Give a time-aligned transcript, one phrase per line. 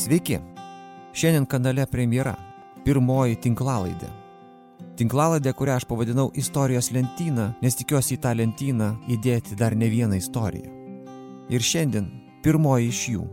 [0.00, 0.38] Sveiki!
[1.12, 2.32] Šiandien kanale premjera.
[2.86, 4.06] Pirmoji tinklalaidė.
[4.96, 10.16] Tinklalaidė, kurią aš pavadinau istorijos lentyną, nes tikiuosi į tą lentyną įdėti dar ne vieną
[10.16, 10.70] istoriją.
[11.52, 12.06] Ir šiandien
[12.40, 13.26] pirmoji iš jų.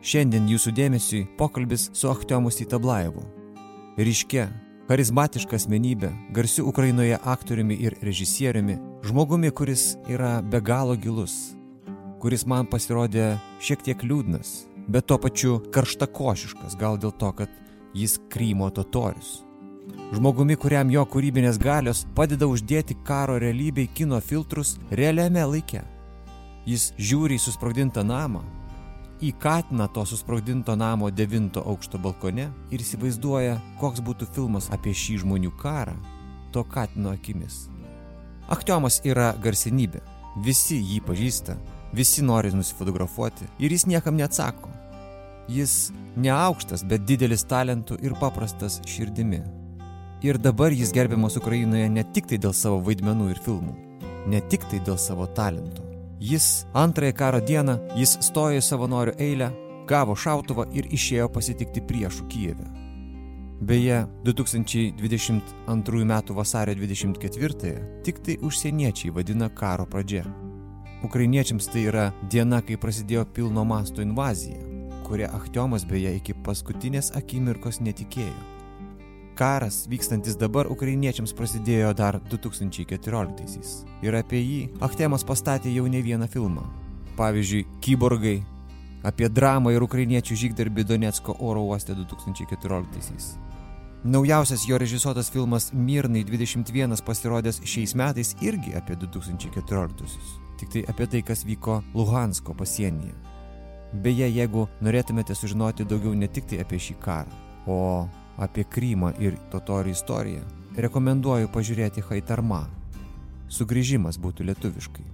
[0.00, 3.26] Šiandien jūsų dėmesiui pokalbis su Achtiomus Itablaevu.
[4.00, 4.46] Ryškia,
[4.88, 11.52] charizmatiška asmenybė, garsiu Ukrainoje aktoriumi ir režisieriumi, žmogumi, kuris yra be galo gilus,
[12.24, 17.50] kuris man pasirodė šiek tiek liūdnas, bet tuo pačiu karštakošiškas, gal dėl to, kad
[17.94, 19.40] jis Krymo totorius.
[20.10, 25.84] Žmogumi, kuriam jo kūrybinės galios padeda uždėti karo realybei kino filtrus realiame laike.
[26.66, 28.42] Jis žiūri į susprogdintą namą,
[29.22, 35.20] į katiną to susprogdinto namo devinto aukšto balkone ir įsivaizduoja, koks būtų filmas apie šį
[35.24, 35.94] žmonių karą
[36.50, 37.68] to katino akimis.
[38.50, 40.02] Aktiomas yra garsenybė,
[40.42, 41.54] visi jį pažįsta,
[41.92, 44.70] Visi nori nusifotografuoti ir jis niekam neatsako.
[45.50, 45.90] Jis
[46.20, 49.40] neaukštas, bet didelis talentų ir paprastas širdimi.
[50.22, 53.72] Ir dabar jis gerbiamas Ukrainoje ne tik tai dėl savo vaidmenų ir filmų,
[54.30, 55.86] ne tik tai dėl savo talentų.
[56.20, 59.48] Jis antrąją karo dieną, jis stojo į savanorių eilę,
[59.88, 62.68] gavo šautuvą ir išėjo pasitikti priešų Kijeve.
[63.60, 66.14] Beje, 2022 m.
[66.36, 70.24] vasario 24-ąją tik tai užsieniečiai vadina karo pradžia.
[71.04, 74.69] Ukrainiečiams tai yra diena, kai prasidėjo pilno masto invazija,
[75.10, 78.44] kurią Achtiomas beje iki paskutinės akimirkos netikėjo.
[79.38, 83.72] Karas vykstantis dabar ukrainiečiams prasidėjo dar 2014-aisiais
[84.06, 86.62] ir apie jį Achtiemas pastatė jau ne vieną filmą.
[87.18, 88.36] Pavyzdžiui, Kyborgai,
[89.04, 93.32] apie dramą ir ukrainiečių žygdarbį Donetsko oro uoste 2014-aisiais.
[94.04, 101.06] Naujausias jo režisuotas filmas Mirnai 21 pasirodęs šiais metais irgi apie 2014-aisius tik tai apie
[101.08, 103.29] tai, kas vyko Luhansko pasienyje.
[103.92, 107.30] Beje, jeigu norėtumėte sužinoti daugiau ne tik tai apie šį karą,
[107.66, 110.42] o apie Krymą ir totorių istoriją,
[110.78, 112.68] rekomenduoju pažiūrėti Haitarma.
[113.50, 115.04] Sugrįžimas būtų lietuviškai.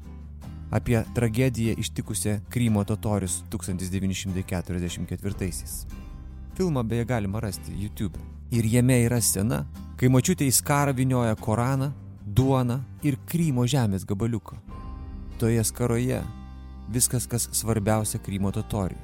[0.77, 5.87] Apie tragediją ištikusią Krymo totorius 1944-aisiais.
[6.57, 8.19] Filmą beje galima rasti YouTube.
[8.53, 11.93] Ir jame yra scena, kai mačiutė į skarą vinioja Koraną,
[12.27, 14.57] duoną ir Krymo žemės gabaliuką
[15.39, 16.23] toje skaroje
[16.90, 19.00] viskas, kas svarbiausia Krymo totoriui.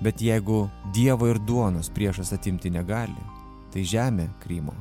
[0.00, 3.18] Bet jeigu Dievo ir duonos priešas atimti negali,
[3.72, 4.74] tai žemė Krymo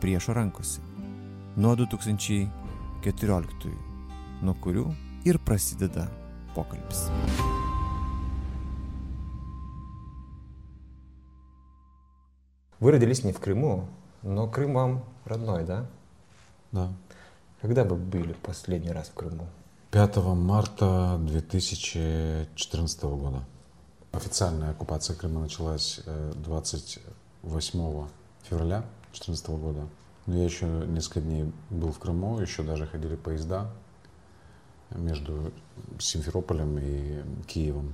[0.00, 0.80] priešo rankose.
[1.56, 3.70] Nuo 2014,
[4.42, 4.86] nuo kurių
[5.28, 6.08] ir prasideda
[6.54, 7.10] pokalbis.
[12.80, 13.88] Вы родились не в Крыму,
[14.22, 15.86] но Крым вам родной, да?
[16.72, 16.90] Да.
[17.60, 19.46] Когда вы были последний раз в Крыму?
[19.95, 23.45] 5 марта 2014 года.
[24.11, 28.07] Официальная оккупация Крыма началась 28 э,
[28.43, 28.83] февраля
[29.13, 29.87] 2014 года.
[30.25, 33.71] Но я еще несколько дней был в Крыму, еще даже ходили поезда
[34.89, 35.53] между
[35.97, 37.93] Симферополем и Киевом.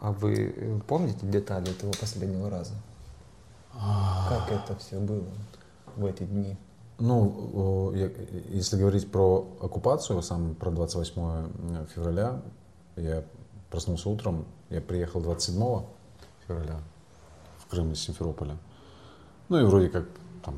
[0.00, 2.74] А вы э, помните детали этого последнего раза?
[3.72, 5.24] Как это все было
[5.96, 6.58] в эти дни?
[6.98, 7.92] Ну,
[8.48, 12.42] если говорить про оккупацию, сам про 28 февраля,
[12.96, 13.22] я
[13.70, 15.82] проснулся утром, я приехал 27
[16.46, 16.80] февраля
[17.58, 18.56] в Крым из Симферополя.
[19.48, 20.06] Ну и вроде как
[20.44, 20.56] там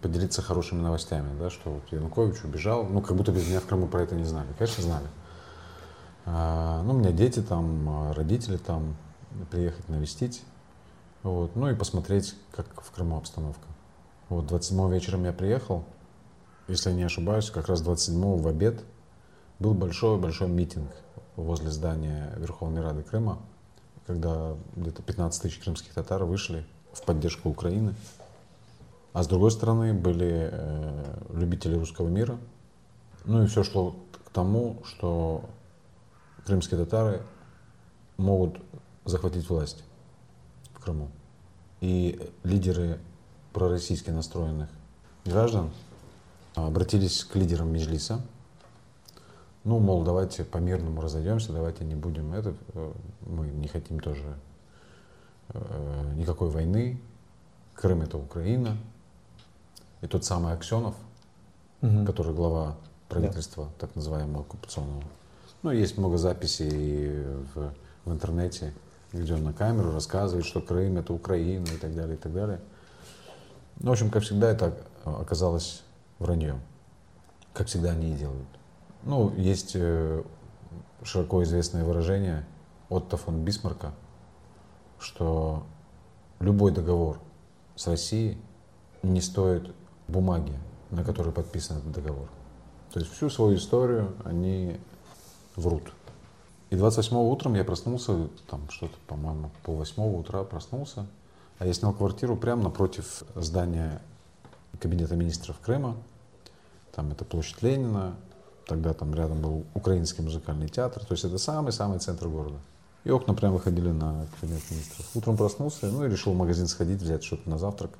[0.00, 3.88] поделиться хорошими новостями, да, что вот Янукович убежал, ну как будто без меня в Крыму
[3.88, 4.48] про это не знали.
[4.58, 5.06] Конечно, знали.
[6.24, 8.94] А, ну, у меня дети там, родители там,
[9.50, 10.42] приехать навестить,
[11.22, 13.66] вот, ну и посмотреть, как в Крыму обстановка.
[14.30, 15.84] Вот 27 вечером я приехал,
[16.68, 18.80] если я не ошибаюсь, как раз 27 в обед
[19.58, 20.88] был большой-большой митинг
[21.34, 23.40] возле здания Верховной Рады Крыма,
[24.06, 27.96] когда где-то 15 тысяч крымских татар вышли в поддержку Украины.
[29.12, 32.38] А с другой стороны были э, любители русского мира.
[33.24, 35.44] Ну и все шло к тому, что
[36.46, 37.22] крымские татары
[38.16, 38.60] могут
[39.04, 39.82] захватить власть
[40.72, 41.10] в Крыму.
[41.80, 43.00] И лидеры
[43.52, 44.68] пророссийски настроенных
[45.24, 45.70] граждан
[46.54, 48.20] обратились к лидерам Межлиса.
[49.64, 52.92] Ну, мол, давайте по-мирному разойдемся, давайте не будем это, э,
[53.26, 54.38] мы не хотим тоже
[55.48, 57.00] э, никакой войны,
[57.74, 58.76] Крым это Украина.
[60.00, 60.94] И тот самый Аксенов,
[61.82, 62.04] угу.
[62.06, 62.76] который глава
[63.08, 63.86] правительства, да.
[63.86, 65.02] так называемого оккупационного.
[65.62, 67.22] Ну, есть много записей
[67.54, 67.74] в,
[68.06, 68.72] в интернете,
[69.12, 72.60] где он на камеру рассказывает, что Крым это Украина и так далее, и так далее.
[73.80, 75.82] Ну, в общем, как всегда, это оказалось
[76.18, 76.60] вранье.
[77.54, 78.46] Как всегда они и делают.
[79.02, 80.22] Ну, есть э,
[81.02, 82.46] широко известное выражение
[82.90, 83.92] Отто фон Бисмарка,
[84.98, 85.64] что
[86.40, 87.18] любой договор
[87.74, 88.38] с Россией
[89.02, 89.74] не стоит
[90.08, 90.52] бумаги,
[90.90, 92.28] на которой подписан этот договор.
[92.92, 94.78] То есть всю свою историю они
[95.56, 95.92] врут.
[96.68, 101.06] И 28 утром я проснулся, там что-то, по-моему, пол восьмого утра проснулся,
[101.60, 104.00] а я снял квартиру прямо напротив здания
[104.80, 105.94] Кабинета министров Крыма.
[106.92, 108.16] Там это площадь Ленина,
[108.66, 112.56] тогда там рядом был Украинский музыкальный театр, то есть это самый-самый центр города.
[113.04, 115.06] И окна прям выходили на кабинет министров.
[115.14, 117.90] Утром проснулся, ну и решил в магазин сходить, взять что-то на завтрак.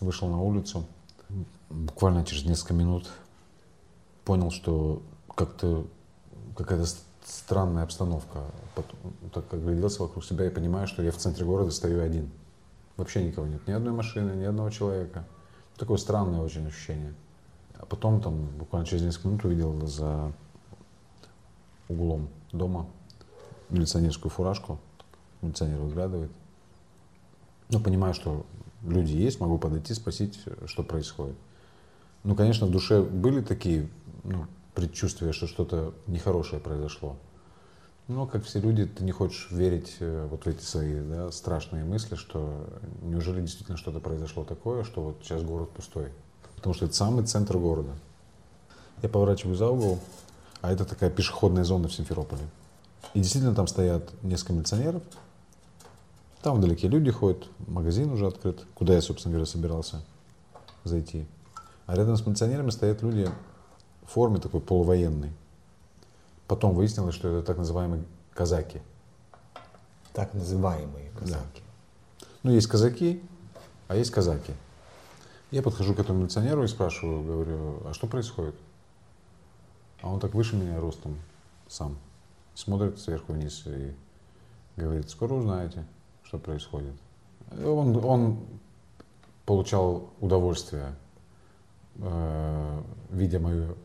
[0.00, 0.84] Вышел на улицу.
[1.70, 3.10] Буквально через несколько минут
[4.24, 5.02] понял, что
[5.34, 5.86] как-то
[6.56, 6.86] какая-то
[7.24, 8.44] странная обстановка.
[8.76, 8.96] Потом,
[9.32, 12.30] так как гляделся вокруг себя и понимаю, что я в центре города стою один.
[12.96, 13.66] Вообще никого нет.
[13.66, 15.24] Ни одной машины, ни одного человека.
[15.76, 17.14] Такое странное очень ощущение.
[17.78, 20.32] А потом там буквально через несколько минут увидел за
[21.88, 22.86] углом дома
[23.70, 24.78] милиционерскую фуражку.
[25.42, 26.30] Милиционер выглядывает.
[27.70, 28.46] Ну, понимаю, что
[28.82, 31.36] люди есть, могу подойти, спросить, что происходит.
[32.22, 33.88] Ну, конечно, в душе были такие
[34.22, 37.16] ну, предчувствия, что что-то нехорошее произошло.
[38.06, 41.84] Но, как все люди, ты не хочешь верить э, вот в эти свои да, страшные
[41.84, 42.66] мысли, что
[43.00, 46.08] неужели действительно что-то произошло такое, что вот сейчас город пустой.
[46.56, 47.92] Потому что это самый центр города.
[49.02, 50.00] Я поворачиваю за угол,
[50.60, 52.42] а это такая пешеходная зона в Симферополе.
[53.14, 55.02] И действительно там стоят несколько милиционеров.
[56.42, 60.02] Там вдалеке люди ходят, магазин уже открыт, куда я, собственно говоря, собирался
[60.84, 61.26] зайти.
[61.86, 63.30] А рядом с милиционерами стоят люди
[64.06, 65.32] в форме такой полувоенной.
[66.46, 68.82] Потом выяснилось, что это так называемые казаки.
[70.12, 71.62] Так называемые казаки.
[72.20, 72.26] Да.
[72.42, 73.22] Ну, есть казаки,
[73.88, 74.52] а есть казаки.
[75.50, 78.54] Я подхожу к этому милиционеру и спрашиваю, говорю, а что происходит?
[80.02, 81.16] А он так выше меня ростом
[81.68, 81.96] сам
[82.54, 83.94] смотрит сверху вниз и
[84.76, 85.84] говорит, скоро узнаете,
[86.22, 86.94] что происходит.
[87.50, 88.38] Он, он
[89.44, 90.94] получал удовольствие,
[91.96, 93.76] э, видя мою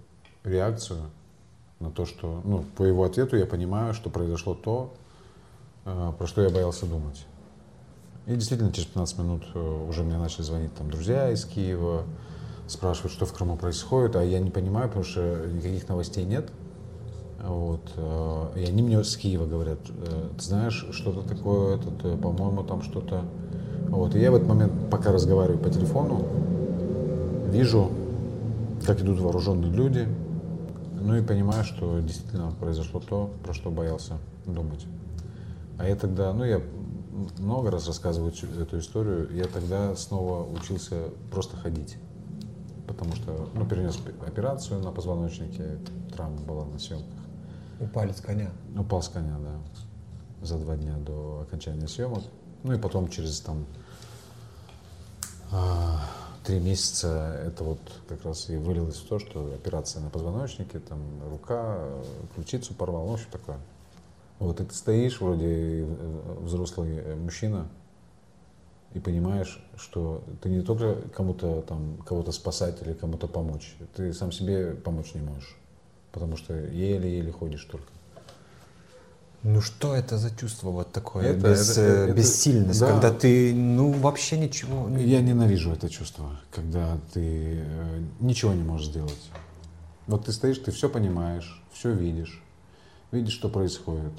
[0.44, 1.10] реакцию
[1.80, 4.94] на то, что, ну, по его ответу я понимаю, что произошло то,
[5.86, 7.26] э, про что я боялся думать.
[8.28, 12.04] И действительно, через 15 минут э, уже мне начали звонить там друзья из Киева,
[12.68, 16.50] спрашивают, что в Крыму происходит, а я не понимаю, потому что никаких новостей нет.
[17.42, 17.82] Вот.
[17.96, 22.84] Э, и они мне с Киева говорят, «Э, ты знаешь, что-то такое, этот, по-моему, там
[22.84, 23.24] что-то.
[23.88, 24.16] Вот.
[24.16, 26.28] И я в этот момент, пока разговариваю по телефону,
[27.48, 27.90] вижу,
[28.86, 30.08] как идут вооруженные люди,
[31.00, 34.86] ну и понимаю, что действительно произошло то, про что боялся думать.
[35.78, 36.62] А я тогда, ну я
[37.38, 41.98] много раз рассказываю эту историю, я тогда снова учился просто ходить.
[42.88, 45.78] Потому что, ну, перенес операцию на позвоночнике,
[46.12, 47.20] травма была на съемках.
[47.80, 48.50] Упали с коня.
[48.76, 50.46] Упал с коня, да.
[50.46, 52.24] За два дня до окончания съемок.
[52.64, 53.66] Ну и потом через там
[55.52, 56.02] а,
[56.50, 61.00] три месяца это вот как раз и вылилось в то, что операция на позвоночнике, там
[61.30, 61.88] рука,
[62.36, 63.58] ключицу порвал, ну, в общем такое.
[64.40, 67.68] Вот и ты стоишь, вроде э, взрослый мужчина,
[68.94, 74.32] и понимаешь, что ты не только кому-то там, кого-то спасать или кому-то помочь, ты сам
[74.32, 75.56] себе помочь не можешь
[76.12, 77.88] потому что еле-еле ходишь только.
[79.44, 82.92] Ну что это за чувство вот такое, это, без, это, это, бессильность, да.
[82.92, 84.90] когда ты, ну вообще ничего...
[84.90, 85.06] Не...
[85.06, 89.30] Я ненавижу это чувство, когда ты э, ничего не можешь сделать.
[90.08, 92.44] Вот ты стоишь, ты все понимаешь, все видишь,
[93.14, 94.12] видишь, что происходит.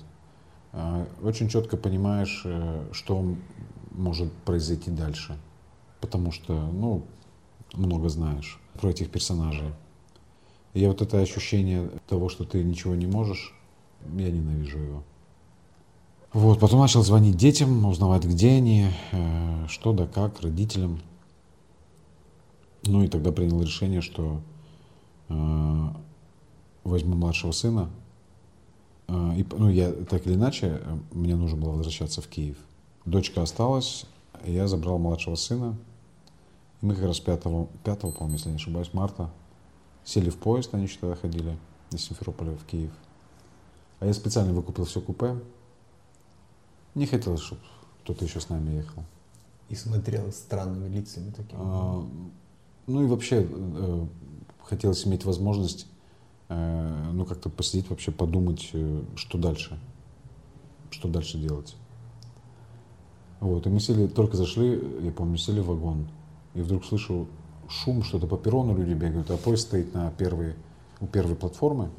[0.72, 3.36] Э, очень четко понимаешь, э, что
[3.90, 5.36] может произойти дальше,
[6.00, 7.04] потому что, ну,
[7.74, 9.74] много знаешь про этих персонажей.
[10.72, 13.54] И вот это ощущение того, что ты ничего не можешь,
[14.16, 15.04] я ненавижу его.
[16.32, 21.00] Вот, потом начал звонить детям, узнавать, где они, э, что да как, родителям.
[22.84, 24.40] Ну и тогда принял решение, что
[25.28, 25.88] э,
[26.84, 27.90] возьму младшего сына.
[29.08, 32.58] Э, и, ну, я так или иначе, мне нужно было возвращаться в Киев.
[33.04, 34.06] Дочка осталась,
[34.44, 35.76] я забрал младшего сына.
[36.80, 37.42] И мы как раз 5,
[37.82, 39.30] 5 по-моему, если не ошибаюсь, марта
[40.04, 41.58] Сели в поезд, они еще тогда ходили
[41.90, 42.92] из Симферополя в Киев.
[43.98, 45.36] А я специально выкупил все купе.
[46.94, 47.60] Не хотелось, чтобы
[48.02, 49.04] кто-то еще с нами ехал.
[49.68, 51.60] И смотрел странными лицами такими.
[51.62, 52.04] А,
[52.86, 54.06] ну и вообще э,
[54.64, 55.86] хотелось иметь возможность
[56.48, 59.78] э, ну как-то посидеть вообще, подумать, э, что дальше.
[60.90, 61.76] Что дальше делать.
[63.38, 66.08] Вот, и мы сели, только зашли, я помню, сели в вагон,
[66.54, 67.26] и вдруг слышу
[67.68, 70.56] шум, что-то по перрону люди бегают, а поезд стоит на первой,
[71.00, 71.90] у первой платформы.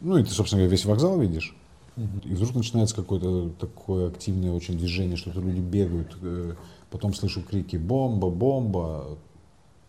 [0.00, 1.56] Ну и ты, собственно говоря, весь вокзал видишь.
[1.96, 6.54] И вдруг начинается какое-то такое активное очень движение, что-то люди бегают, э,
[6.90, 9.16] потом слышу крики «бомба, бомба»,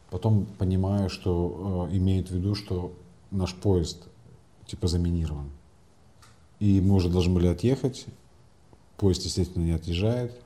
[0.09, 2.93] потом понимаю, что э, имеет в виду, что
[3.29, 4.07] наш поезд
[4.67, 5.49] типа заминирован.
[6.59, 8.05] И мы уже должны были отъехать,
[8.95, 10.39] поезд, естественно, не отъезжает.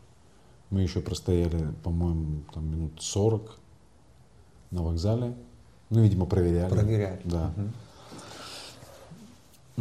[0.71, 3.59] Мы еще простояли, по-моему, там минут 40
[4.71, 5.35] на вокзале.
[5.89, 6.71] Ну, видимо, проверяли.
[6.71, 7.21] Проверяли.
[7.25, 7.53] Да.
[7.55, 7.69] Угу.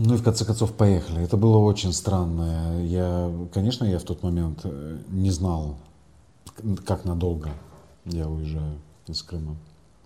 [0.02, 1.22] Ну и в конце концов поехали.
[1.22, 2.82] Это было очень странно.
[2.82, 5.76] Я, конечно, я в тот момент э, не знал,
[6.86, 7.50] как надолго
[8.06, 9.56] я уезжаю из Крыма.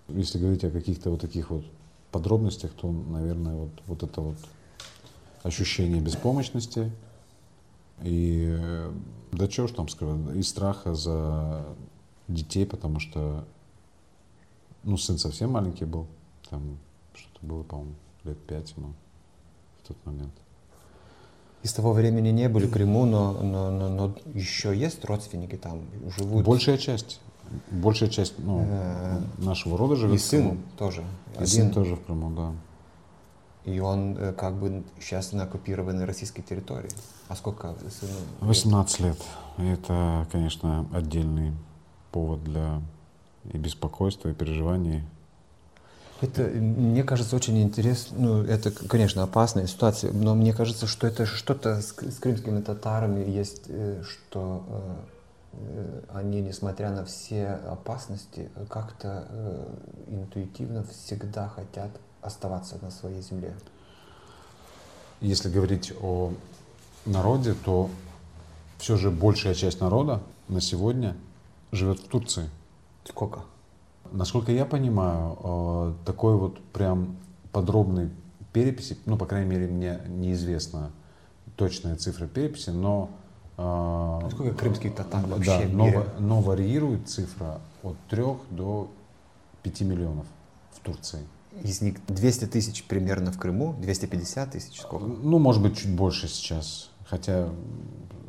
[0.09, 1.63] Если говорить о каких-то вот таких вот
[2.11, 4.35] подробностях, то, наверное, вот, вот это вот
[5.43, 6.91] ощущение беспомощности
[8.03, 8.91] и, э,
[9.31, 11.65] да чего ж там сказать, и страха за
[12.27, 13.45] детей, потому что,
[14.83, 16.05] ну, сын совсем маленький был,
[16.49, 16.79] там
[17.13, 18.93] что-то было, по-моему, лет пять ему
[19.85, 20.33] в тот момент.
[21.63, 25.55] И с того времени не были в Крыму, но, но, но, но еще есть родственники
[25.55, 25.81] там,
[26.15, 26.45] живут?
[26.45, 27.19] Большая часть.
[27.71, 31.03] Большая часть ну, э, нашего рода живет И сын тоже.
[31.33, 31.47] И Один.
[31.47, 32.51] сын тоже в Крыму, да.
[33.71, 36.91] И он э, как бы сейчас на оккупированной российской территории.
[37.27, 38.13] А сколько сыну?
[38.41, 39.17] 18 лет.
[39.57, 41.53] Это, конечно, отдельный
[42.11, 42.81] повод для
[43.51, 45.03] и беспокойства, и переживаний.
[46.21, 48.17] Это, мне кажется, очень интересно.
[48.17, 53.29] Ну, это, конечно, опасная ситуация, но мне кажется, что это что-то с, с крымскими татарами
[53.29, 54.63] есть, э, что
[55.53, 59.73] э, они, несмотря на все опасности, как-то э,
[60.07, 61.91] интуитивно всегда хотят
[62.21, 63.53] оставаться на своей земле.
[65.19, 66.33] Если говорить о
[67.05, 67.89] народе, то
[68.77, 71.15] все же большая часть народа на сегодня
[71.71, 72.49] живет в Турции.
[73.03, 73.41] Сколько?
[74.11, 77.17] Насколько я понимаю, э, такой вот прям
[77.51, 78.09] подробной
[78.53, 80.91] переписи, ну, по крайней мере, мне неизвестна
[81.55, 83.09] точная цифра переписи, но...
[83.57, 88.89] Э, Сколько крымских татар вообще да, но, но варьирует цифра от 3 до
[89.63, 90.25] 5 миллионов
[90.71, 91.21] в Турции.
[91.63, 95.05] Из них 200 тысяч примерно в Крыму, 250 тысяч сколько?
[95.05, 96.91] Ну, может быть, чуть больше сейчас.
[97.05, 97.49] Хотя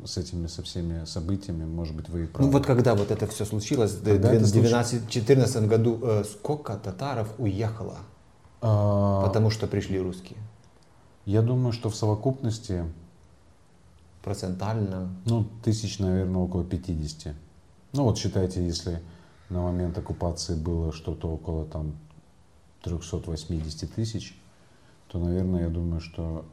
[0.05, 2.47] с этими, со всеми событиями, может быть, вы и правы.
[2.47, 7.97] Ну вот когда вот это все случилось, в 2014 году, э, сколько татаров уехало?
[8.61, 9.25] А...
[9.25, 10.39] Потому что пришли русские.
[11.25, 12.85] Я думаю, что в совокупности...
[14.23, 15.09] Процентально?
[15.25, 17.33] Ну, тысяч, наверное, около 50.
[17.93, 19.01] Ну вот считайте, если
[19.49, 21.95] на момент оккупации было что-то около там
[22.83, 24.37] 380 тысяч,
[25.07, 26.45] то, наверное, я думаю, что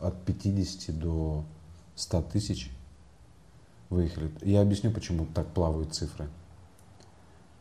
[0.00, 1.44] от 50 до
[1.96, 2.70] 100 тысяч
[3.90, 4.30] выехали.
[4.42, 6.28] Я объясню, почему так плавают цифры.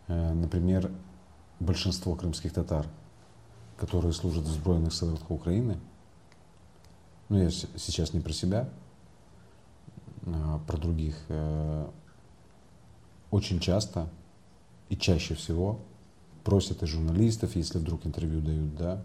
[0.08, 0.92] Э, например,
[1.60, 2.86] большинство крымских татар,
[3.78, 5.78] которые служат в Сбройных силах Украины,
[7.30, 8.70] ну я сейчас не про себя,
[10.26, 11.90] а про других, э,
[13.32, 14.10] очень часто
[14.90, 15.80] и чаще всего
[16.44, 19.04] просят и журналистов, если вдруг интервью дают, да,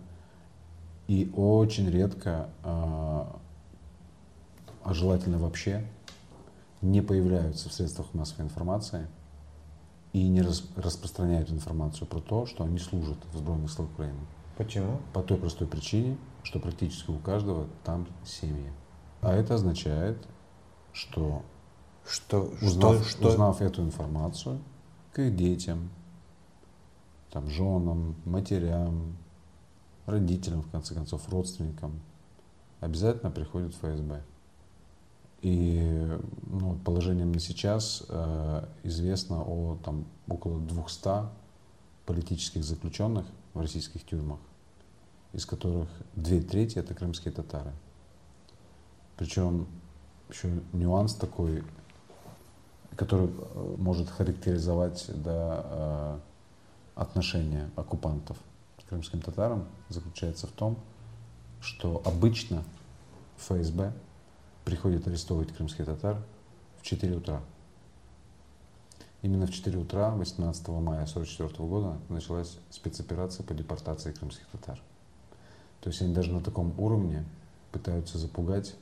[1.08, 2.50] и очень редко,
[4.82, 5.86] а, желательно вообще,
[6.82, 9.06] не появляются в средствах массовой информации
[10.12, 14.20] и не рас, распространяют информацию про то, что они служат в Сбройных силах Украины.
[14.56, 15.00] Почему?
[15.12, 18.72] По той простой причине, что практически у каждого там семьи.
[19.20, 20.26] А это означает,
[20.92, 21.42] что,
[22.06, 24.60] что, узнав, что, узнав эту информацию,
[25.12, 25.90] к их детям,
[27.30, 29.16] там, женам, матерям,
[30.06, 32.00] родителям, в конце концов, родственникам,
[32.80, 34.22] обязательно приходит ФСБ.
[35.42, 41.28] И ну, положением на сейчас э, известно о там, около 200
[42.04, 44.38] политических заключенных в российских тюрьмах,
[45.32, 47.72] из которых две трети это крымские татары.
[49.16, 49.66] Причем
[50.28, 51.64] еще нюанс такой,
[52.96, 56.18] который э, может характеризовать да, э,
[56.96, 58.36] отношение оккупантов
[58.78, 60.76] к крымским татарам, заключается в том,
[61.60, 62.62] что обычно
[63.38, 63.94] ФСБ
[64.64, 66.22] приходит арестовывать крымских татар
[66.80, 67.40] в 4 утра.
[69.22, 74.80] Именно в 4 утра 18 мая 1944 года началась спецоперация по депортации крымских татар.
[75.80, 77.24] То есть они даже на таком уровне
[77.72, 78.74] пытаются запугать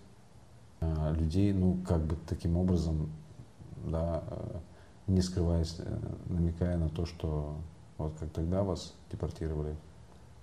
[0.81, 3.11] э, людей, ну, как бы таким образом,
[3.85, 4.59] да, э,
[5.09, 7.57] не скрываясь, э, намекая на то, что
[7.99, 9.77] вот как тогда вас депортировали,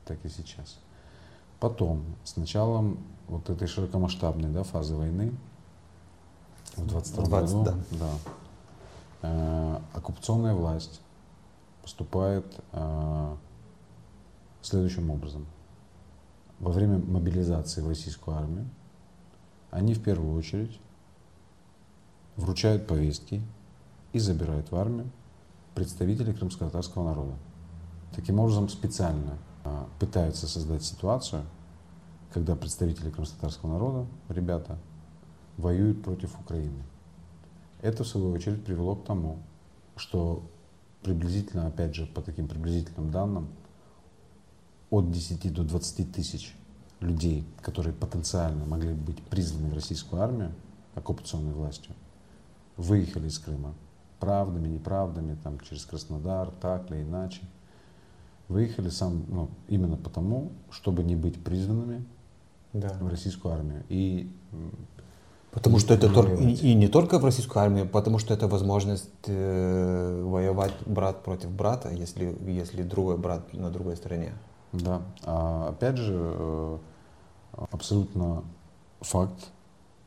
[0.06, 0.78] так и сейчас.
[1.66, 5.34] Потом, с началом вот этой широкомасштабной да, фазы войны,
[6.76, 7.76] в 22 году, да.
[7.90, 8.10] Да,
[9.24, 11.02] э, оккупационная власть
[11.82, 13.36] поступает э,
[14.62, 15.48] следующим образом.
[16.60, 18.70] Во время мобилизации в российскую армию
[19.72, 20.80] они в первую очередь
[22.36, 23.42] вручают повестки
[24.14, 25.10] и забирают в армию
[25.74, 27.34] представителей крымско-татарского народа.
[28.16, 31.42] Таким образом, специально а, пытаются создать ситуацию,
[32.36, 34.78] когда представители крымско-татарского народа, ребята,
[35.56, 36.84] воюют против Украины.
[37.82, 39.38] Это, в свою очередь, привело к тому,
[39.96, 40.44] что
[41.02, 43.48] приблизительно, опять же, по таким приблизительным данным,
[44.90, 46.54] от 10 до 20 тысяч
[47.00, 50.52] людей, которые потенциально могли быть призваны в российскую армию
[50.94, 51.96] оккупационной властью,
[52.76, 53.76] выехали из Крыма
[54.20, 57.44] правдами, неправдами, там, через Краснодар, так или иначе.
[58.50, 62.04] Выехали сам, ну, именно потому, чтобы не быть призванными
[62.76, 62.98] да.
[63.00, 63.84] в российскую армию.
[63.90, 64.30] И
[65.52, 69.10] Потому что это только, и, и не только в российскую армию, потому что это возможность
[69.26, 74.34] э, воевать брат против брата, если, если другой брат на другой стороне.
[74.74, 75.02] Да.
[75.24, 76.78] А, опять же, э,
[77.72, 78.44] абсолютно
[79.00, 79.48] факт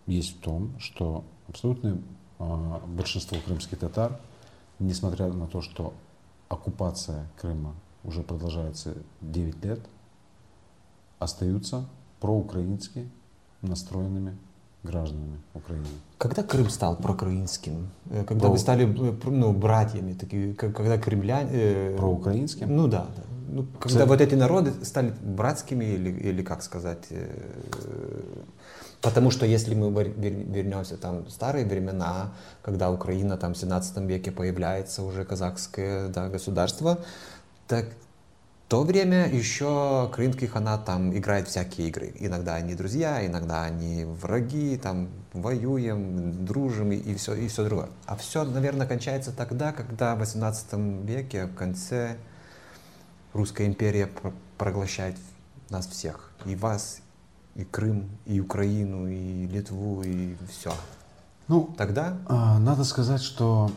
[0.04, 1.96] есть в том, что абсолютное
[2.38, 4.20] э, большинство крымских татар,
[4.78, 5.94] несмотря на то, что
[6.50, 9.80] оккупация Крыма уже продолжается 9 лет,
[11.18, 11.86] остаются
[12.20, 13.08] проукраински
[13.62, 14.36] настроенными
[14.82, 15.86] гражданами Украины.
[16.18, 17.88] Когда Крым стал проукраинским?
[18.10, 18.52] Э, когда Про...
[18.52, 21.50] вы стали э, ну, братьями, такие, когда кремляне...
[21.52, 21.96] Э...
[21.96, 22.74] Проукраинским?
[22.74, 23.06] Ну да.
[23.16, 23.22] да.
[23.48, 24.08] Ну, когда Цель...
[24.08, 27.06] вот эти народы стали братскими или, или как сказать...
[27.10, 28.44] Э...
[29.00, 32.32] Потому что если мы вернемся там в старые времена,
[32.62, 36.98] когда Украина там в 17 веке появляется уже казахское да, государство,
[37.68, 37.86] так
[38.68, 42.12] то время еще крымский ханат там играет всякие игры.
[42.20, 47.88] Иногда они друзья, иногда они враги, там воюем, дружим и, и все, и все другое.
[48.04, 52.16] А все, наверное, кончается тогда, когда в 18 веке, в конце,
[53.32, 54.10] Русская империя
[54.58, 55.16] проглощает
[55.70, 56.30] нас всех.
[56.44, 57.00] И вас,
[57.54, 60.74] и Крым, и Украину, и Литву, и все.
[61.46, 62.18] Ну, тогда?
[62.26, 63.70] А, надо сказать, что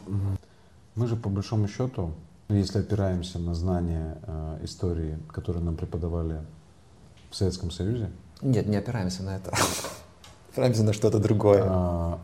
[0.96, 2.14] мы же по большому счету
[2.56, 6.42] если опираемся на знания э, истории, которые нам преподавали
[7.30, 8.12] в Советском Союзе?
[8.42, 9.54] Нет, не опираемся на это.
[10.52, 11.64] Опираемся на что-то другое.
[11.66, 12.20] А,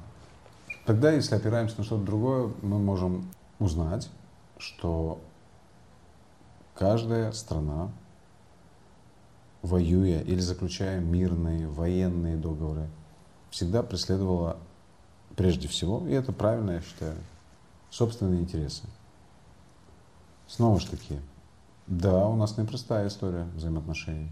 [0.86, 4.10] тогда, если опираемся на что-то другое, мы можем узнать,
[4.58, 5.20] что
[6.76, 7.92] каждая страна,
[9.62, 12.88] воюя или заключая мирные военные договоры,
[13.50, 14.58] всегда преследовала
[15.36, 17.16] прежде всего, и это правильно, я считаю,
[17.90, 18.84] собственные интересы.
[20.48, 21.20] Снова же таки,
[21.88, 24.30] да, у нас непростая история взаимоотношений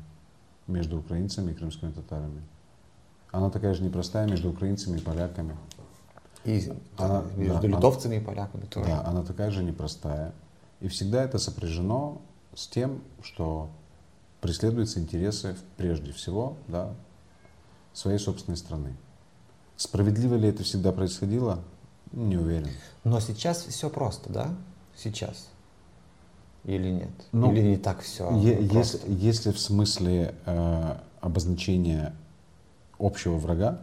[0.68, 2.42] между украинцами и крымскими татарами.
[3.32, 5.56] Она такая же непростая между украинцами и поляками.
[6.44, 8.88] И она, между да, литовцами она, и поляками тоже.
[8.88, 10.34] Да, она такая же непростая.
[10.80, 12.22] И всегда это сопряжено
[12.54, 13.70] с тем, что
[14.42, 16.94] преследуются интересы прежде всего да,
[17.94, 18.96] своей собственной страны.
[19.76, 21.60] Справедливо ли это всегда происходило?
[22.12, 22.70] Не уверен.
[23.04, 24.56] Но сейчас все просто, да?
[24.96, 25.50] Сейчас
[26.66, 27.10] или нет?
[27.32, 28.30] Ну, или не так все?
[28.38, 32.14] Е- если, если в смысле э, обозначения
[33.00, 33.82] общего врага,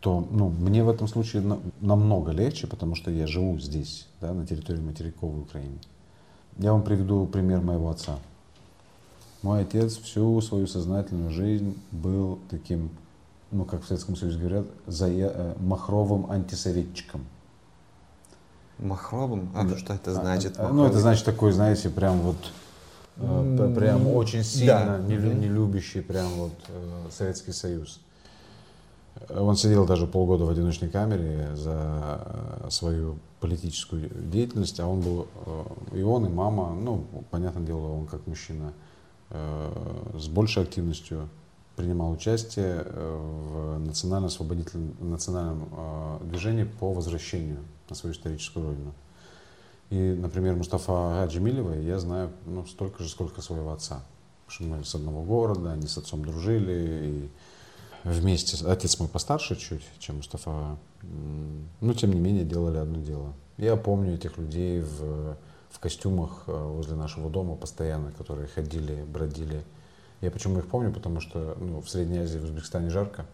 [0.00, 4.32] то ну, мне в этом случае на, намного легче, потому что я живу здесь, да,
[4.32, 5.78] на территории материковой Украины.
[6.58, 8.18] Я вам приведу пример моего отца.
[9.42, 12.90] Мой отец всю свою сознательную жизнь был таким,
[13.50, 17.24] ну, как в Советском Союзе говорят, зая, э, махровым антисоветчиком.
[18.80, 19.50] Махровым?
[19.54, 19.76] А да.
[19.76, 20.54] что это значит?
[20.58, 22.36] А, ну, это значит такой, знаете, прям вот
[23.16, 24.98] э, прям очень сильно да.
[24.98, 28.00] не, не любящий прям вот э, Советский Союз.
[29.28, 32.22] Он сидел даже полгода в одиночной камере за
[32.64, 35.26] э, свою политическую деятельность, а он был,
[35.92, 38.74] и он, и мама, ну, понятное дело, он как мужчина
[39.30, 41.30] с большей активностью
[41.76, 45.68] принимал участие в национально-освободительном национальном
[46.28, 48.92] движении по возвращению на свою историческую родину.
[49.90, 54.02] И, например, Мустафа Гаджимилева я знаю ну, столько же, сколько своего отца.
[54.46, 57.30] Потому что мы с одного города, они с отцом дружили, и
[58.04, 58.64] вместе.
[58.66, 60.76] Отец мой постарше чуть, чем Мустафа.
[61.80, 63.32] Но, тем не менее, делали одно дело.
[63.56, 65.36] Я помню этих людей в,
[65.70, 69.62] в костюмах э, возле нашего дома постоянно, которые ходили, бродили.
[70.20, 70.92] Я почему их помню?
[70.92, 73.26] Потому что ну, в Средней Азии, в Узбекистане жарко.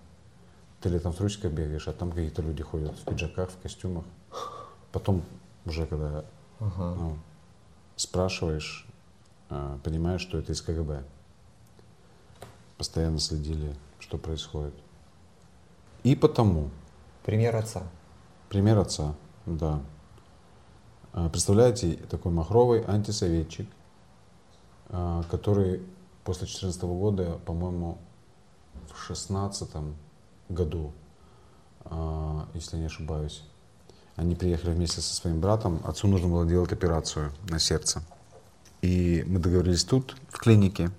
[0.80, 4.04] Ты летом в трусиках бегаешь, а там какие-то люди ходят в пиджаках, в костюмах.
[4.92, 5.22] Потом
[5.64, 6.24] уже когда
[6.60, 6.94] ага.
[6.94, 7.18] ну,
[7.96, 8.86] спрашиваешь,
[9.50, 11.02] э, понимаешь, что это из КГБ.
[12.78, 14.74] Постоянно следили, что происходит.
[16.04, 16.70] И потому.
[17.24, 17.82] Пример отца.
[18.48, 19.80] Пример отца, да.
[21.12, 23.66] А, представляете, такой махровый антисоветчик,
[24.90, 25.82] а, который
[26.26, 27.98] после 2014 года, по-моему,
[28.92, 29.70] в 16
[30.48, 30.92] году
[31.90, 33.42] а, если не ошибаюсь.
[34.16, 35.80] Они приехали вместе со своим братом.
[35.84, 38.02] Отцу нужно было делать операцию на сердце.
[38.82, 40.90] И мы договорились тут, в клинике,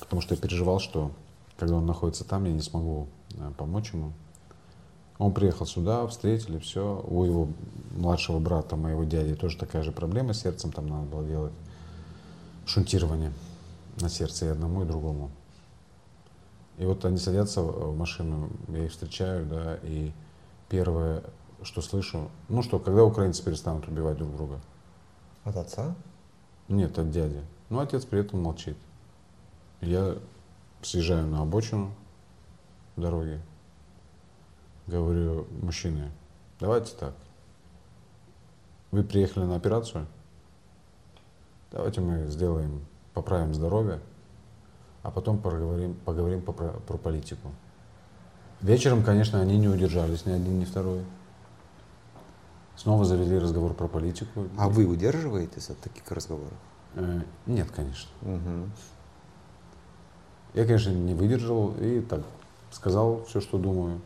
[0.00, 1.12] потому что я переживал, что
[1.58, 4.12] когда он находится там, я не смогу э, помочь ему.
[5.18, 7.04] Он приехал сюда, встретили, все.
[7.06, 7.48] У его
[7.92, 11.52] младшего брата, моего дяди, тоже такая же проблема с сердцем, там надо было делать
[12.66, 13.32] шунтирование
[14.00, 15.30] на сердце и одному, и другому.
[16.78, 20.12] И вот они садятся в машину, я их встречаю, да, и
[20.68, 21.22] первое,
[21.62, 24.60] что слышу, ну что, когда украинцы перестанут убивать друг друга?
[25.44, 25.94] От отца?
[26.68, 27.42] Нет, от дяди.
[27.68, 28.76] Ну, отец при этом молчит.
[29.80, 30.16] Я
[30.82, 31.92] съезжаю на обочину
[32.96, 33.40] дороги,
[34.86, 36.10] говорю, мужчины,
[36.60, 37.14] давайте так.
[38.90, 40.06] Вы приехали на операцию,
[41.70, 44.00] давайте мы сделаем, поправим здоровье,
[45.02, 47.48] а потом поговорим, поговорим по, про, политику.
[48.60, 51.04] Вечером, конечно, они не удержались, ни один, ни второй.
[52.76, 54.48] Снова завели разговор про политику.
[54.58, 56.52] А вы удерживаетесь от таких разговоров?
[56.94, 58.10] Э, нет, конечно.
[58.22, 58.68] Угу.
[60.54, 62.22] Я, конечно, не выдержал и так
[62.70, 64.00] сказал все, что думаю.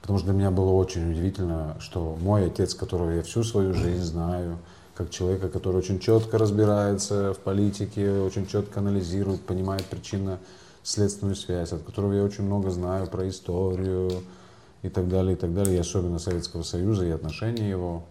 [0.00, 4.04] Потому что для меня было очень удивительно, что мой отец, которого я всю свою жизнь
[4.04, 4.58] знаю,
[4.98, 11.84] как человека, который очень четко разбирается в политике, очень четко анализирует, понимает причинно-следственную связь, от
[11.84, 14.10] которого я очень много знаю про историю
[14.82, 18.02] и так далее, и так далее, и особенно Советского Союза и отношения его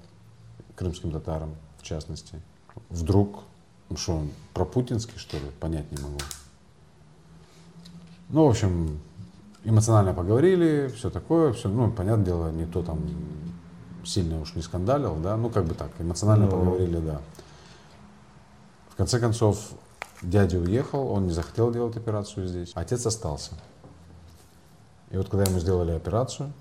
[0.74, 2.42] к крымским татарам, в частности.
[2.90, 3.44] Вдруг,
[3.90, 6.20] ну что он, про путинский, что ли, понять не могу.
[8.30, 8.98] Ну, в общем,
[9.66, 13.02] эмоционально поговорили, все такое, все, ну, понятное дело, никто там
[14.08, 16.52] сильно уж не скандалил, да, ну, как бы так, эмоционально Ну.
[16.52, 17.22] поговорили, да.
[18.90, 19.72] В конце концов,
[20.22, 23.52] дядя уехал, он не захотел делать операцию здесь, отец остался.
[25.12, 26.52] И вот когда ему сделали операцию,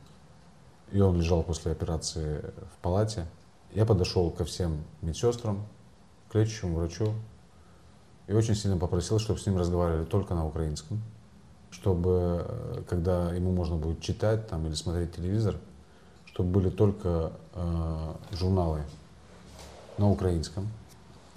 [0.92, 3.26] и он лежал после операции в палате,
[3.74, 5.66] я подошел ко всем медсестрам,
[6.30, 7.12] к лечащему врачу,
[8.26, 11.02] и очень сильно попросил, чтобы с ним разговаривали только на украинском,
[11.70, 15.56] чтобы, э, когда ему можно будет читать там, или смотреть телевизор,
[16.36, 18.82] чтобы были только э, журналы
[19.96, 20.68] на украинском.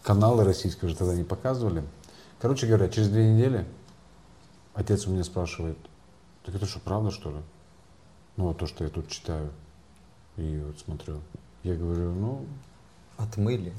[0.03, 1.85] Каналы российские уже тогда не показывали.
[2.41, 3.65] Короче говоря, через две недели
[4.73, 5.77] отец у меня спрашивает,
[6.43, 7.37] так это что, правда что ли?
[8.35, 9.51] Ну, вот то, что я тут читаю
[10.35, 11.21] и вот смотрю.
[11.63, 12.45] Я говорю, ну,
[13.15, 13.71] Отмыли.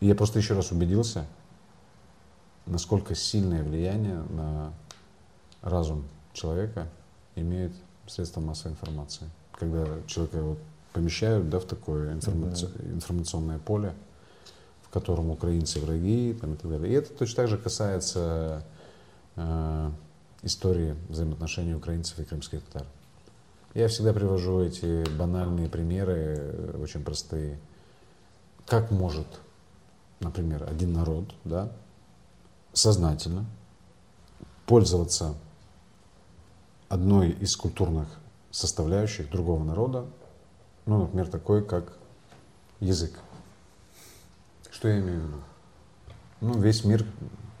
[0.00, 1.26] и я просто еще раз убедился,
[2.66, 4.72] насколько сильное влияние на
[5.62, 6.88] разум человека
[7.36, 7.72] имеет
[8.08, 9.30] средства массовой информации.
[9.58, 10.58] Когда человека вот
[10.92, 13.94] помещают да, в такое информаци- информационное поле,
[14.82, 16.92] в котором украинцы враги там, и так далее.
[16.92, 18.64] И это точно так же касается
[19.36, 19.90] э,
[20.42, 22.86] истории взаимоотношений украинцев и крымских татар.
[23.74, 27.58] Я всегда привожу эти банальные примеры, э, очень простые.
[28.66, 29.26] Как может,
[30.20, 31.70] например, один народ, да,
[32.72, 33.44] сознательно
[34.66, 35.34] пользоваться
[36.88, 38.08] одной из культурных
[38.50, 40.06] составляющих другого народа,
[40.86, 41.92] ну, например, такой, как
[42.80, 43.12] язык.
[44.70, 45.36] Что я имею в виду?
[46.40, 47.04] Ну, весь мир,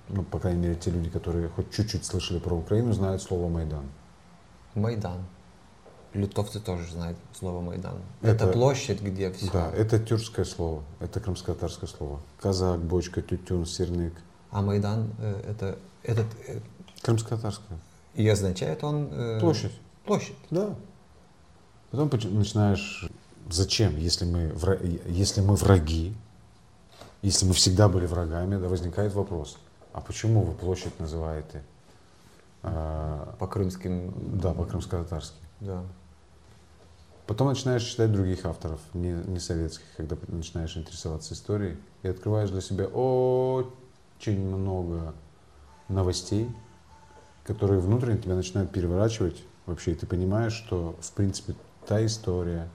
[0.08, 3.84] ну, по крайней мере, те люди, которые хоть чуть-чуть слышали про Украину, знают слово Майдан.
[4.74, 5.24] Майдан.
[6.14, 7.98] Литовцы тоже знают слово Майдан.
[8.22, 9.50] Это, Это- площадь, где все.
[9.52, 12.20] Да, это тюркское слово, это крымско-татарское слово.
[12.40, 14.14] Казак, бочка, тютюн, сирник.
[14.50, 16.60] А Майдан э, это этот э,
[17.02, 17.78] Крымско-татарское.
[18.14, 19.72] и означает он э, Площадь.
[20.08, 20.36] Площадь.
[20.50, 20.74] Да.
[21.90, 23.06] Потом начинаешь,
[23.50, 26.14] зачем, если мы, вра- если мы враги,
[27.20, 29.58] если мы всегда были врагами, да, возникает вопрос,
[29.92, 31.62] а почему вы площадь называете,
[32.62, 34.14] а, По крымским.
[34.40, 35.36] да, по-крымско-татарски?
[35.60, 35.84] Да.
[37.26, 42.62] Потом начинаешь читать других авторов, не, не советских, когда начинаешь интересоваться историей, и открываешь для
[42.62, 45.12] себя очень много
[45.90, 46.50] новостей,
[47.44, 51.54] которые внутренне тебя начинают переворачивать вообще, и ты понимаешь, что, в принципе,
[51.86, 52.68] та история,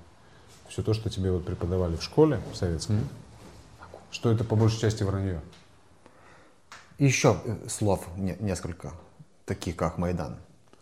[0.67, 2.99] все то, что тебе вот преподавали в школе советской,
[4.11, 5.41] что это по большей части вранье.
[6.99, 8.93] Еще э, слов не- несколько,
[9.45, 10.37] таких как Майдан.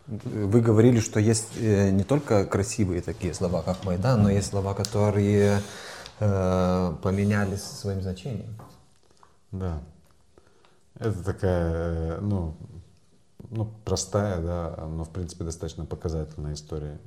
[0.06, 4.74] Вы говорили, что есть э, не только красивые такие слова, как Майдан, но есть слова,
[4.74, 5.60] которые
[6.20, 8.54] э, поменялись своим значением.
[9.50, 9.80] Да.
[10.98, 12.54] Это такая, э, ну,
[13.52, 16.98] ну, простая, да, но, в принципе, достаточно показательная история.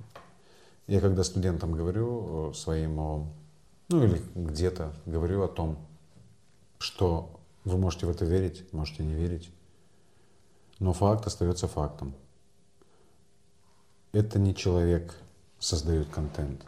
[0.87, 2.95] Я когда студентам говорю э, своим
[3.89, 5.77] ну, или где-то говорю о том,
[6.77, 9.49] что вы можете в это верить, можете не верить,
[10.79, 12.13] но факт остается фактом.
[14.11, 15.15] Это не человек
[15.59, 16.63] создают контент.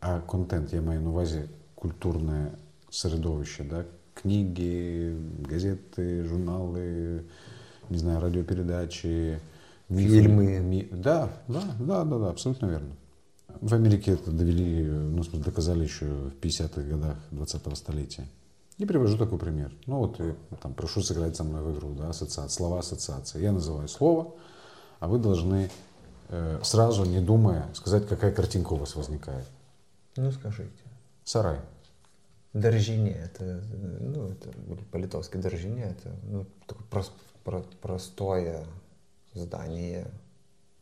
[0.00, 2.52] А контент, я имею на увазі культурне
[2.90, 3.84] середовище, да?
[4.14, 5.16] книги,
[5.48, 7.24] газеты, журналы,
[7.92, 9.40] не знаю, радиопередачи,
[9.88, 10.60] Фильмы.
[10.60, 10.88] Ми...
[10.90, 12.96] Да, да, да, да, да, абсолютно верно.
[13.60, 18.26] В Америке это довели, ну, смысле, доказали еще в 50-х годах 20-го столетия.
[18.78, 19.72] И привожу такой пример.
[19.86, 23.42] Ну вот, я, там, прошу сыграть со мной в игру, да, ассоциация, слова ассоциации.
[23.42, 24.34] Я называю слово,
[24.98, 25.70] а вы должны
[26.30, 29.46] э, сразу, не думая, сказать, какая картинка у вас возникает.
[30.16, 30.70] Ну, скажите.
[31.24, 31.60] Сарай.
[32.52, 33.62] Дорожение, это,
[34.00, 34.50] ну, это
[34.90, 37.12] по-литовски дорожение, это ну, такое прос-
[37.44, 38.66] про- простое
[39.32, 40.06] здание,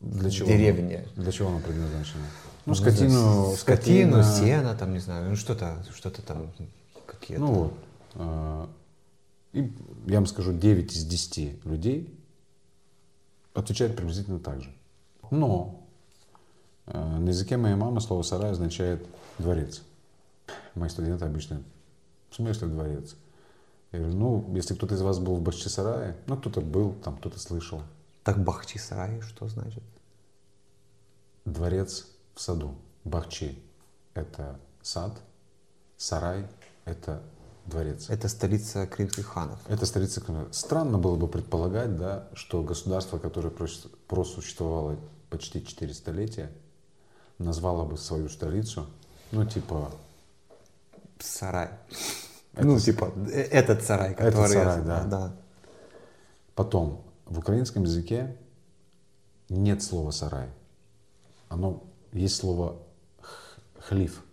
[0.01, 0.49] Для чего?
[0.49, 1.05] деревня.
[1.15, 2.23] Оно, для чего оно предназначено?
[2.65, 6.51] Ну, Ну, скотину, скотину, сено, там, не знаю, ну что-то, что-то там,
[7.07, 7.41] какие-то.
[7.43, 7.73] Ну вот.
[8.15, 8.67] э,
[9.53, 9.73] И
[10.07, 12.13] я вам скажу, 9 из 10 людей
[13.53, 14.73] отвечают приблизительно так же.
[15.31, 15.87] Но
[16.87, 19.05] э, на языке моей мамы слово «сарай» означает
[19.39, 19.81] «дворец».
[20.75, 21.63] Мои студенты обычно
[22.29, 23.15] в смысле дворец?
[23.91, 27.39] Я говорю, ну, если кто-то из вас был в Бахчисарае, ну, кто-то был, там, кто-то
[27.39, 27.81] слышал.
[28.23, 29.83] Так Бахчисарай, что значит?
[31.43, 32.75] Дворец в саду.
[33.03, 33.59] Бахчи–
[34.13, 35.19] это сад,
[35.97, 36.47] сарай–
[36.85, 37.21] это
[37.65, 38.09] дворец.
[38.09, 39.59] Это столица крымских ханов.
[39.67, 40.47] Это столица Крыма.
[40.51, 44.97] Странно было бы предполагать, да, что государство, которое прос- просуществовало
[45.29, 46.51] почти 4 столетия,
[47.37, 48.85] назвало бы свою столицу,
[49.31, 49.91] ну, типа,
[51.21, 51.69] Сарай.
[52.53, 54.53] Это ну, типа, э, этот сарай, Этот который...
[54.53, 55.03] сарай, да.
[55.05, 55.35] да.
[56.53, 58.35] потом, в украинском языке
[59.49, 60.49] нет слова «сарай».
[61.47, 62.77] Оно, есть слово
[63.79, 64.23] «хлиф»,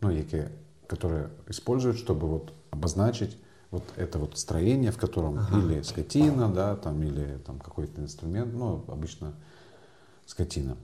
[0.00, 0.50] ну, яке-
[0.86, 3.36] которое используют, чтобы вот обозначить
[3.70, 8.84] вот это вот строение, в котором или скотина, да, там, или там какой-то инструмент, ну,
[8.88, 9.34] обычно
[10.24, 10.76] скотина.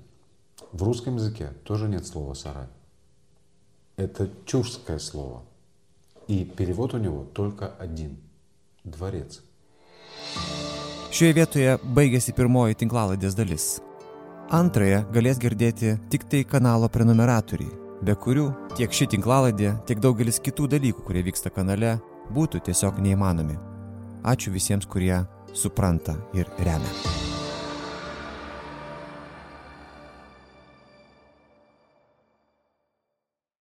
[0.72, 2.66] В русском языке тоже нет слова «сарай».
[3.97, 5.43] Это чужское слово.
[6.27, 9.41] И перевод у него только один – дворец.
[11.09, 13.79] Šioje vietoje baigėsi pirmoji tinklalaidės dalis.
[14.53, 17.73] Antrąją galės girdėti tik tai kanalo prenumeratoriai,
[18.05, 18.45] be kurių
[18.77, 21.97] tiek ši tinklalaidė, tiek daugelis kitų dalykų, kurie vyksta kanale,
[22.33, 23.57] būtų tiesiog neįmanomi.
[24.21, 27.32] Ačiū visiems, kurie supranta ir remia.